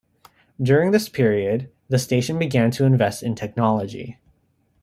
During 0.59 0.89
this 0.89 1.07
period, 1.09 1.69
the 1.89 1.99
station 1.99 2.39
began 2.39 2.71
to 2.71 2.85
invest 2.85 3.21
in 3.21 3.35
technology. 3.35 4.17